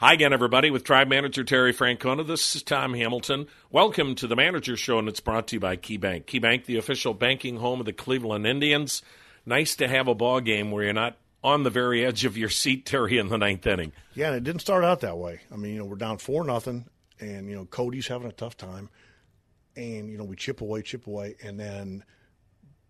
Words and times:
Hi 0.00 0.12
again, 0.12 0.32
everybody, 0.32 0.70
with 0.70 0.84
Tribe 0.84 1.08
Manager 1.08 1.42
Terry 1.42 1.74
Francona. 1.74 2.24
This 2.24 2.54
is 2.54 2.62
Tom 2.62 2.94
Hamilton. 2.94 3.48
Welcome 3.68 4.14
to 4.14 4.28
the 4.28 4.36
Manager 4.36 4.76
Show, 4.76 5.00
and 5.00 5.08
it's 5.08 5.18
brought 5.18 5.48
to 5.48 5.56
you 5.56 5.60
by 5.60 5.76
KeyBank. 5.76 6.26
KeyBank, 6.26 6.66
the 6.66 6.76
official 6.76 7.14
banking 7.14 7.56
home 7.56 7.80
of 7.80 7.86
the 7.86 7.92
Cleveland 7.92 8.46
Indians. 8.46 9.02
Nice 9.44 9.74
to 9.74 9.88
have 9.88 10.06
a 10.06 10.14
ball 10.14 10.38
game 10.38 10.70
where 10.70 10.84
you're 10.84 10.92
not 10.92 11.16
on 11.42 11.64
the 11.64 11.70
very 11.70 12.06
edge 12.06 12.24
of 12.24 12.38
your 12.38 12.48
seat, 12.48 12.86
Terry, 12.86 13.18
in 13.18 13.26
the 13.26 13.38
ninth 13.38 13.66
inning. 13.66 13.90
Yeah, 14.14 14.28
and 14.28 14.36
it 14.36 14.44
didn't 14.44 14.60
start 14.60 14.84
out 14.84 15.00
that 15.00 15.18
way. 15.18 15.40
I 15.52 15.56
mean, 15.56 15.72
you 15.72 15.80
know, 15.80 15.86
we're 15.86 15.96
down 15.96 16.18
four 16.18 16.44
nothing, 16.44 16.84
and 17.18 17.48
you 17.48 17.56
know, 17.56 17.64
Cody's 17.64 18.06
having 18.06 18.28
a 18.28 18.32
tough 18.32 18.56
time, 18.56 18.90
and 19.74 20.08
you 20.08 20.16
know, 20.16 20.22
we 20.22 20.36
chip 20.36 20.60
away, 20.60 20.82
chip 20.82 21.08
away, 21.08 21.34
and 21.42 21.58
then, 21.58 22.04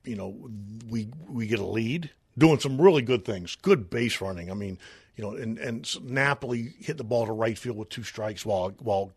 you 0.05 0.15
know, 0.15 0.51
we 0.87 1.09
we 1.27 1.47
get 1.47 1.59
a 1.59 1.65
lead, 1.65 2.11
doing 2.39 2.59
some 2.59 2.81
really 2.81 3.03
good 3.03 3.25
things, 3.25 3.57
good 3.57 3.91
base 3.91 4.21
running. 4.21 4.51
I 4.51 4.55
mean 4.55 4.79
you 5.19 5.25
know, 5.25 5.33
and 5.33 5.59
and 5.59 6.09
Napoli 6.09 6.75
hit 6.79 6.97
the 6.97 7.05
ball 7.05 7.27
to 7.27 7.33
right 7.33 7.59
field 7.59 7.77
with 7.77 7.89
two 7.89 8.05
strikes 8.05 8.47
while 8.47 8.71
while 8.79 9.13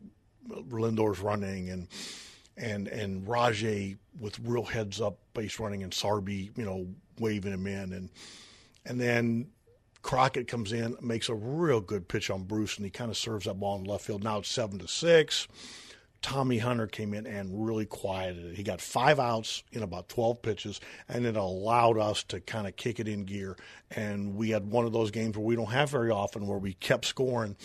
Lindor's 0.49 1.19
running, 1.19 1.69
and 1.69 1.87
and 2.57 2.87
and 2.87 3.27
Rajay 3.27 3.97
with 4.19 4.39
real 4.39 4.63
heads 4.63 4.99
up 4.99 5.19
base 5.35 5.59
running, 5.59 5.83
and 5.83 5.93
Sarby, 5.93 6.57
you 6.57 6.65
know, 6.65 6.87
waving 7.19 7.53
him 7.53 7.67
in, 7.67 7.93
and 7.93 8.09
and 8.83 8.99
then 8.99 9.51
Crockett 10.01 10.47
comes 10.47 10.73
in, 10.73 10.97
makes 11.01 11.29
a 11.29 11.35
real 11.35 11.81
good 11.81 12.07
pitch 12.07 12.31
on 12.31 12.45
Bruce, 12.45 12.77
and 12.77 12.85
he 12.85 12.89
kind 12.89 13.11
of 13.11 13.17
serves 13.17 13.45
that 13.45 13.59
ball 13.59 13.77
in 13.77 13.83
left 13.83 14.03
field. 14.03 14.23
Now 14.23 14.39
it's 14.39 14.49
seven 14.49 14.79
to 14.79 14.87
six. 14.87 15.47
Tommy 16.21 16.59
Hunter 16.59 16.85
came 16.85 17.13
in 17.13 17.25
and 17.25 17.65
really 17.65 17.85
quieted 17.85 18.45
it. 18.45 18.55
He 18.55 18.63
got 18.63 18.79
five 18.79 19.19
outs 19.19 19.63
in 19.71 19.81
about 19.81 20.07
12 20.09 20.41
pitches, 20.41 20.79
and 21.09 21.25
it 21.25 21.35
allowed 21.35 21.97
us 21.97 22.23
to 22.25 22.39
kind 22.39 22.67
of 22.67 22.75
kick 22.75 22.99
it 22.99 23.07
in 23.07 23.25
gear. 23.25 23.57
And 23.89 24.35
we 24.35 24.51
had 24.51 24.69
one 24.69 24.85
of 24.85 24.93
those 24.93 25.09
games 25.09 25.35
where 25.35 25.45
we 25.45 25.55
don't 25.55 25.71
have 25.71 25.89
very 25.89 26.11
often 26.11 26.45
where 26.45 26.59
we 26.59 26.73
kept 26.73 27.05
scoring, 27.05 27.55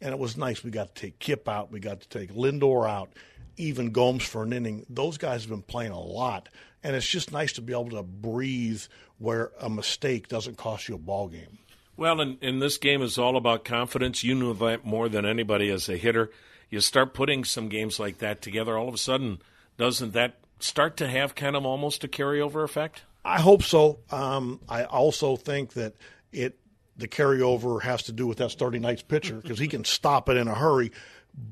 and 0.00 0.12
it 0.12 0.18
was 0.18 0.36
nice. 0.36 0.64
We 0.64 0.70
got 0.70 0.94
to 0.94 1.00
take 1.00 1.18
Kip 1.18 1.48
out, 1.48 1.70
we 1.70 1.78
got 1.78 2.00
to 2.00 2.08
take 2.08 2.32
Lindor 2.32 2.88
out, 2.88 3.10
even 3.58 3.90
Gomes 3.90 4.24
for 4.24 4.42
an 4.42 4.52
inning. 4.52 4.86
Those 4.88 5.18
guys 5.18 5.42
have 5.42 5.50
been 5.50 5.62
playing 5.62 5.92
a 5.92 6.00
lot, 6.00 6.48
and 6.82 6.96
it's 6.96 7.06
just 7.06 7.32
nice 7.32 7.52
to 7.54 7.62
be 7.62 7.74
able 7.74 7.90
to 7.90 8.02
breathe 8.02 8.82
where 9.18 9.52
a 9.60 9.68
mistake 9.68 10.28
doesn't 10.28 10.56
cost 10.56 10.88
you 10.88 10.94
a 10.94 10.98
ball 10.98 11.28
game. 11.28 11.58
Well, 11.98 12.20
and, 12.20 12.38
and 12.42 12.60
this 12.60 12.78
game 12.78 13.02
is 13.02 13.18
all 13.18 13.36
about 13.36 13.64
confidence. 13.64 14.22
You 14.22 14.34
knew 14.34 14.54
that 14.54 14.84
more 14.84 15.08
than 15.08 15.24
anybody 15.24 15.70
as 15.70 15.88
a 15.88 15.96
hitter 15.96 16.30
you 16.70 16.80
start 16.80 17.14
putting 17.14 17.44
some 17.44 17.68
games 17.68 17.98
like 18.00 18.18
that 18.18 18.42
together, 18.42 18.76
all 18.76 18.88
of 18.88 18.94
a 18.94 18.98
sudden, 18.98 19.38
doesn't 19.76 20.12
that 20.12 20.36
start 20.58 20.96
to 20.98 21.08
have 21.08 21.34
kind 21.34 21.56
of 21.56 21.64
almost 21.64 22.04
a 22.04 22.08
carryover 22.08 22.64
effect? 22.64 23.02
I 23.24 23.40
hope 23.40 23.62
so. 23.62 23.98
Um, 24.10 24.60
I 24.68 24.84
also 24.84 25.36
think 25.36 25.74
that 25.74 25.94
it 26.32 26.58
the 26.96 27.08
carryover 27.08 27.82
has 27.82 28.04
to 28.04 28.12
do 28.12 28.26
with 28.26 28.38
that 28.38 28.50
starting 28.50 28.82
night's 28.82 29.02
pitcher 29.02 29.34
because 29.34 29.58
he 29.58 29.68
can 29.68 29.84
stop 29.84 30.28
it 30.28 30.36
in 30.36 30.48
a 30.48 30.54
hurry, 30.54 30.92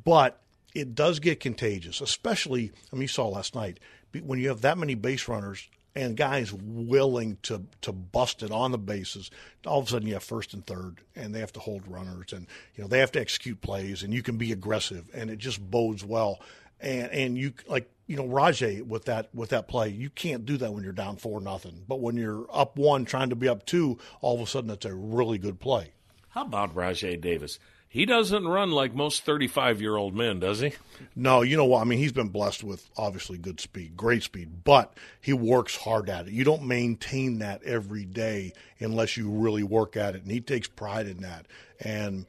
but 0.05 0.41
it 0.75 0.95
does 0.95 1.21
get 1.21 1.41
contagious, 1.41 2.01
especially. 2.01 2.73
I 2.93 2.97
mean, 2.97 3.03
you 3.03 3.09
saw 3.09 3.29
last 3.29 3.55
night 3.55 3.79
when 4.23 4.39
you 4.39 4.49
have 4.49 4.63
that 4.63 4.79
many 4.79 4.95
base 4.95 5.29
runners 5.29 5.69
and 5.97 6.17
guys 6.17 6.53
willing 6.53 7.39
to 7.43 7.65
to 7.83 7.93
bust 7.93 8.43
it 8.43 8.51
on 8.51 8.73
the 8.73 8.79
bases. 8.79 9.31
All 9.67 9.81
of 9.81 9.87
a 9.87 9.91
sudden, 9.91 10.09
you 10.09 10.15
have 10.15 10.25
first 10.25 10.55
and 10.55 10.67
third, 10.67 10.99
and 11.15 11.35
they 11.35 11.41
have 11.41 11.53
to 11.53 11.61
hold 11.61 11.87
runners, 11.87 12.33
and 12.33 12.47
you 12.75 12.83
know 12.83 12.89
they 12.89 12.99
have 12.99 13.13
to 13.13 13.21
execute 13.21 13.61
plays, 13.61 14.03
and 14.03 14.13
you 14.13 14.23
can 14.23 14.37
be 14.37 14.53
aggressive, 14.53 15.09
and 15.15 15.31
it 15.31 15.39
just 15.39 15.61
bodes 15.71 16.05
well. 16.05 16.41
And 16.81 17.11
and 17.11 17.39
you 17.39 17.53
like 17.69 17.89
you 18.07 18.17
know 18.17 18.27
Rajay 18.27 18.83
with 18.83 19.05
that 19.07 19.29
with 19.35 19.51
that 19.51 19.69
play, 19.69 19.89
you 19.89 20.11
can't 20.11 20.45
do 20.45 20.57
that 20.59 20.73
when 20.73 20.83
you're 20.83 20.93
down 20.93 21.17
four 21.17 21.41
nothing. 21.41 21.85
But 21.87 22.01
when 22.01 22.17
you're 22.17 22.47
up 22.53 22.77
one, 22.77 23.05
trying 23.05 23.31
to 23.31 23.37
be 23.37 23.49
up 23.49 23.65
two, 23.65 23.99
all 24.21 24.35
of 24.35 24.41
a 24.41 24.47
sudden 24.47 24.69
that's 24.69 24.85
a 24.85 24.95
really 24.95 25.39
good 25.39 25.61
play. 25.61 25.93
How 26.31 26.43
about 26.43 26.75
Rajay 26.75 27.17
Davis? 27.17 27.61
He 27.95 28.07
doesn't 28.07 28.49
run 28.49 28.73
like 28.73 28.93
most 28.93 29.23
35 29.23 29.81
year 29.81 29.97
old 29.97 30.17
men, 30.17 30.41
does 30.41 30.59
he? 30.59 30.73
No, 31.15 31.43
you 31.43 31.57
know 31.57 31.65
what? 31.65 31.81
I 31.81 31.85
mean, 31.85 32.01
he's 32.01 32.11
been 32.11 32.29
blessed 32.29 32.65
with 32.65 32.91
obviously 32.97 33.39
good 33.39 33.61
speed, 33.61 33.97
great 33.97 34.25
speed, 34.25 34.65
but 34.65 34.95
he 35.21 35.33
works 35.33 35.77
hard 35.77 36.11
at 36.11 36.27
it. 36.27 36.33
You 36.33 36.43
don't 36.43 36.65
maintain 36.65 37.39
that 37.39 37.63
every 37.63 38.05
day 38.05 38.53
unless 38.81 39.17
you 39.17 39.31
really 39.31 39.63
work 39.63 39.97
at 39.97 40.17
it, 40.17 40.23
and 40.23 40.33
he 40.33 40.41
takes 40.41 40.67
pride 40.67 41.07
in 41.07 41.19
that. 41.19 41.47
And 41.79 42.27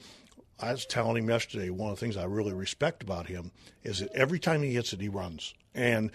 I 0.59 0.71
was 0.71 0.85
telling 0.85 1.17
him 1.17 1.29
yesterday, 1.31 1.71
one 1.71 1.89
of 1.89 1.97
the 1.97 1.99
things 1.99 2.15
I 2.15 2.25
really 2.25 2.53
respect 2.53 3.01
about 3.01 3.25
him 3.25 3.49
is 3.83 4.01
that 4.01 4.11
every 4.13 4.37
time 4.37 4.61
he 4.61 4.75
hits 4.75 4.93
it, 4.93 5.01
he 5.01 5.09
runs. 5.09 5.55
And 5.73 6.11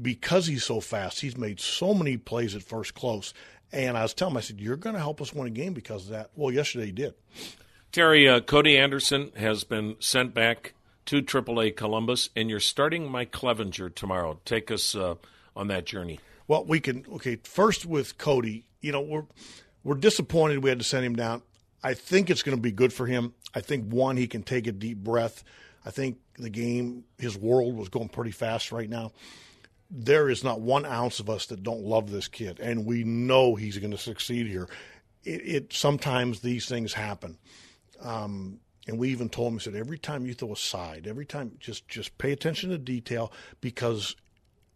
because 0.00 0.46
he's 0.46 0.64
so 0.64 0.80
fast, 0.80 1.20
he's 1.20 1.36
made 1.36 1.60
so 1.60 1.92
many 1.92 2.16
plays 2.16 2.54
at 2.54 2.62
first 2.62 2.94
close. 2.94 3.34
And 3.70 3.98
I 3.98 4.02
was 4.02 4.14
telling 4.14 4.32
him, 4.32 4.38
I 4.38 4.40
said, 4.40 4.60
You're 4.60 4.76
going 4.76 4.94
to 4.94 5.02
help 5.02 5.20
us 5.20 5.34
win 5.34 5.46
a 5.46 5.50
game 5.50 5.74
because 5.74 6.04
of 6.04 6.12
that. 6.12 6.30
Well, 6.34 6.54
yesterday 6.54 6.86
he 6.86 6.92
did. 6.92 7.12
Terry, 7.90 8.28
uh, 8.28 8.40
Cody 8.40 8.76
Anderson 8.76 9.32
has 9.36 9.64
been 9.64 9.96
sent 9.98 10.34
back 10.34 10.74
to 11.06 11.22
AAA 11.22 11.74
Columbus, 11.74 12.28
and 12.36 12.50
you're 12.50 12.60
starting 12.60 13.10
Mike 13.10 13.32
Clevinger 13.32 13.94
tomorrow. 13.94 14.38
Take 14.44 14.70
us 14.70 14.94
uh, 14.94 15.14
on 15.56 15.68
that 15.68 15.86
journey. 15.86 16.20
Well, 16.46 16.66
we 16.66 16.80
can. 16.80 17.06
Okay, 17.14 17.36
first 17.44 17.86
with 17.86 18.18
Cody, 18.18 18.66
you 18.82 18.92
know 18.92 19.00
we're 19.00 19.24
we're 19.84 19.94
disappointed 19.94 20.62
we 20.62 20.68
had 20.68 20.78
to 20.80 20.84
send 20.84 21.06
him 21.06 21.16
down. 21.16 21.42
I 21.82 21.94
think 21.94 22.28
it's 22.28 22.42
going 22.42 22.56
to 22.56 22.60
be 22.60 22.72
good 22.72 22.92
for 22.92 23.06
him. 23.06 23.32
I 23.54 23.60
think 23.60 23.90
one, 23.90 24.16
he 24.16 24.26
can 24.26 24.42
take 24.42 24.66
a 24.66 24.72
deep 24.72 24.98
breath. 24.98 25.42
I 25.86 25.90
think 25.90 26.18
the 26.36 26.50
game, 26.50 27.04
his 27.18 27.38
world 27.38 27.74
was 27.74 27.88
going 27.88 28.08
pretty 28.08 28.32
fast 28.32 28.72
right 28.72 28.90
now. 28.90 29.12
There 29.90 30.28
is 30.28 30.44
not 30.44 30.60
one 30.60 30.84
ounce 30.84 31.20
of 31.20 31.30
us 31.30 31.46
that 31.46 31.62
don't 31.62 31.80
love 31.80 32.10
this 32.10 32.28
kid, 32.28 32.60
and 32.60 32.84
we 32.84 33.04
know 33.04 33.54
he's 33.54 33.78
going 33.78 33.92
to 33.92 33.98
succeed 33.98 34.46
here. 34.46 34.68
It, 35.24 35.40
it 35.46 35.72
sometimes 35.72 36.40
these 36.40 36.68
things 36.68 36.92
happen. 36.92 37.38
Um, 38.00 38.60
and 38.86 38.98
we 38.98 39.10
even 39.10 39.28
told 39.28 39.52
him, 39.52 39.58
he 39.58 39.64
said, 39.64 39.74
every 39.74 39.98
time 39.98 40.24
you 40.24 40.34
throw 40.34 40.52
a 40.52 40.56
side, 40.56 41.06
every 41.06 41.26
time, 41.26 41.52
just 41.60 41.86
just 41.88 42.16
pay 42.18 42.32
attention 42.32 42.70
to 42.70 42.78
detail 42.78 43.32
because 43.60 44.16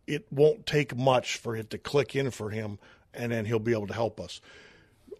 it 0.06 0.26
won't 0.30 0.66
take 0.66 0.96
much 0.96 1.36
for 1.38 1.56
it 1.56 1.70
to 1.70 1.78
click 1.78 2.14
in 2.14 2.30
for 2.30 2.50
him, 2.50 2.78
and 3.14 3.32
then 3.32 3.46
he'll 3.46 3.58
be 3.58 3.72
able 3.72 3.86
to 3.86 3.94
help 3.94 4.20
us. 4.20 4.40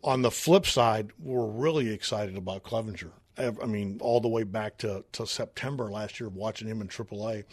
On 0.05 0.23
the 0.23 0.31
flip 0.31 0.67
side, 0.67 1.11
we're 1.19 1.47
really 1.47 1.91
excited 1.91 2.37
about 2.37 2.65
Clevinger. 2.65 3.13
I 3.39 3.51
mean, 3.65 3.99
all 4.03 4.21
the 4.21 4.29
way 4.29 4.43
back 4.43 4.77
to, 4.79 5.05
to 5.13 5.27
September 5.27 5.91
last 5.91 6.21
year, 6.21 6.29
watching 6.29 6.69
him 6.69 6.83
in 6.83 6.89
AAA, 6.89 7.45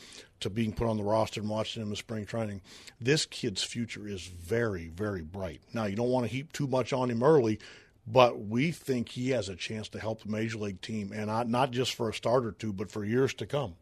to 0.42 0.50
being 0.50 0.74
put 0.74 0.88
on 0.88 0.98
the 0.98 1.04
roster 1.04 1.40
and 1.40 1.50
watching 1.50 1.82
him 1.82 1.90
in 1.90 1.96
spring 1.96 2.26
training. 2.26 2.62
This 3.00 3.26
kid's 3.26 3.64
future 3.64 4.06
is 4.06 4.24
very, 4.28 4.90
very 4.90 5.22
bright. 5.22 5.62
Now, 5.74 5.86
you 5.86 5.96
don't 5.96 6.10
want 6.10 6.26
to 6.26 6.32
heap 6.32 6.52
too 6.52 6.68
much 6.68 6.92
on 6.92 7.10
him 7.10 7.24
early 7.24 7.60
but 8.12 8.40
we 8.40 8.72
think 8.72 9.10
he 9.10 9.30
has 9.30 9.50
a 9.50 9.56
chance 9.56 9.90
to 9.90 10.00
help 10.00 10.24
the 10.24 10.30
major 10.30 10.58
league 10.58 10.82
team, 10.82 11.12
and 11.14 11.28
not, 11.28 11.48
not 11.48 11.72
just 11.72 11.94
for 11.94 12.10
a 12.10 12.14
start 12.14 12.46
or 12.46 12.52
two, 12.52 12.74
but 12.74 12.92
for 12.92 13.06
years 13.06 13.34
to 13.36 13.46
come. 13.46 13.76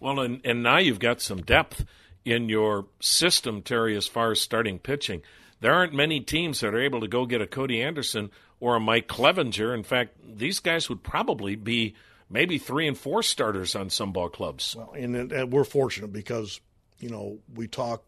Well, 0.00 0.18
and, 0.20 0.40
and 0.44 0.62
now 0.62 0.78
you've 0.78 0.98
got 0.98 1.20
some 1.20 1.42
depth 1.42 1.84
in 2.24 2.48
your 2.48 2.86
system, 3.00 3.62
Terry, 3.62 3.96
as 3.96 4.06
far 4.06 4.32
as 4.32 4.40
starting 4.40 4.78
pitching. 4.78 5.22
There 5.60 5.72
aren't 5.72 5.94
many 5.94 6.20
teams 6.20 6.60
that 6.60 6.74
are 6.74 6.80
able 6.80 7.00
to 7.00 7.08
go 7.08 7.26
get 7.26 7.42
a 7.42 7.46
Cody 7.46 7.80
Anderson 7.80 8.30
or 8.58 8.76
a 8.76 8.80
Mike 8.80 9.06
Clevinger. 9.06 9.74
In 9.74 9.84
fact, 9.84 10.16
these 10.24 10.58
guys 10.58 10.88
would 10.88 11.02
probably 11.02 11.54
be 11.54 11.94
maybe 12.28 12.58
three 12.58 12.88
and 12.88 12.98
four 12.98 13.22
starters 13.22 13.76
on 13.76 13.90
some 13.90 14.12
ball 14.12 14.30
clubs. 14.30 14.74
Well, 14.76 14.92
and, 14.96 15.32
and 15.32 15.52
we're 15.52 15.64
fortunate 15.64 16.12
because 16.12 16.60
you 16.98 17.10
know 17.10 17.38
we 17.54 17.68
talk 17.68 18.02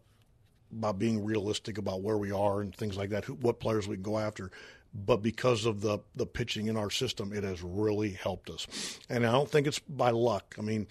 about 0.71 0.97
being 0.97 1.23
realistic 1.23 1.77
about 1.77 2.01
where 2.01 2.17
we 2.17 2.31
are 2.31 2.61
and 2.61 2.75
things 2.75 2.97
like 2.97 3.11
that, 3.11 3.25
who, 3.25 3.35
what 3.35 3.59
players 3.59 3.87
we 3.87 3.95
can 3.95 4.03
go 4.03 4.17
after 4.17 4.49
but 4.93 5.21
because 5.21 5.65
of 5.65 5.81
the 5.81 5.99
the 6.15 6.25
pitching 6.25 6.67
in 6.67 6.77
our 6.77 6.89
system, 6.89 7.33
it 7.33 7.43
has 7.43 7.61
really 7.61 8.11
helped 8.11 8.49
us. 8.49 8.99
And 9.09 9.25
I 9.25 9.31
don't 9.31 9.49
think 9.49 9.67
it's 9.67 9.79
by 9.79 10.11
luck. 10.11 10.55
I 10.57 10.61
mean, 10.61 10.87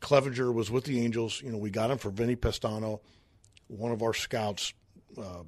Clevinger 0.00 0.52
was 0.52 0.70
with 0.70 0.84
the 0.84 1.02
Angels. 1.04 1.42
You 1.42 1.52
know, 1.52 1.58
we 1.58 1.70
got 1.70 1.90
him 1.90 1.98
for 1.98 2.10
Vinnie 2.10 2.36
Pestano. 2.36 3.00
One 3.68 3.92
of 3.92 4.02
our 4.02 4.14
scouts, 4.14 4.72
uh, 5.18 5.44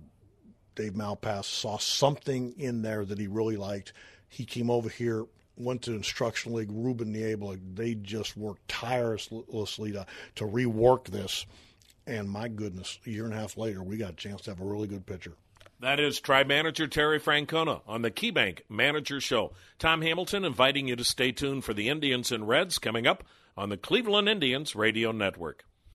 Dave 0.75 0.92
Malpass, 0.92 1.44
saw 1.44 1.78
something 1.78 2.54
in 2.59 2.82
there 2.82 3.04
that 3.04 3.19
he 3.19 3.26
really 3.26 3.56
liked. 3.56 3.92
He 4.28 4.44
came 4.44 4.71
over 4.71 4.88
here, 4.88 5.26
went 5.56 5.82
to 5.82 5.92
Instructional 5.92 6.59
League, 6.59 6.72
Ruben 6.72 7.12
Niebla. 7.12 7.56
They 7.75 7.94
just 7.94 8.36
worked 8.36 8.66
tirelessly 8.68 9.92
to, 9.92 10.07
to 10.36 10.45
rework 10.45 11.07
this. 11.07 11.47
And 12.07 12.28
my 12.28 12.48
goodness, 12.48 12.98
a 13.07 13.10
year 13.10 13.24
and 13.24 13.33
a 13.33 13.36
half 13.36 13.57
later, 13.57 13.83
we 13.83 13.97
got 13.97 14.12
a 14.12 14.16
chance 14.16 14.42
to 14.42 14.50
have 14.50 14.60
a 14.60 14.65
really 14.65 14.89
good 14.89 15.07
pitcher. 15.07 15.36
That 15.84 16.01
is 16.01 16.19
Tribe 16.19 16.47
Manager 16.47 16.86
Terry 16.86 17.21
Francona 17.21 17.83
on 17.86 18.01
the 18.01 18.10
KeyBank 18.10 18.60
Manager 18.71 19.21
Show. 19.21 19.53
Tom 19.78 20.01
Hamilton 20.01 20.42
inviting 20.42 20.89
you 20.89 20.97
to 20.97 21.04
stay 21.04 21.31
tuned 21.31 21.63
for 21.63 21.75
the 21.75 21.91
Indians 21.91 22.33
and 22.33 22.48
Reds 22.48 22.78
coming 22.78 23.07
up 23.07 23.22
on 23.54 23.69
the 23.69 23.77
Cleveland 23.77 24.27
Indians 24.27 24.75
Radio 24.75 25.13
Network. 25.13 25.66